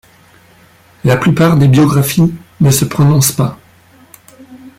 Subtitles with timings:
[1.03, 3.59] La plupart des biographies ne se prononcent pas.